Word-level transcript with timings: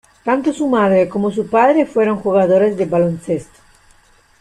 Tanto 0.25 0.51
su 0.51 0.67
madre 0.67 1.07
como 1.07 1.29
su 1.29 1.47
padre 1.47 1.85
fueron 1.85 2.17
jugadores 2.21 2.75
de 2.75 2.85
baloncesto. 2.85 3.59